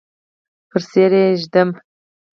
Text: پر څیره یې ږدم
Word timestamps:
پر 0.69 0.81
څیره 0.89 1.19
یې 1.25 1.29
ږدم 1.41 1.69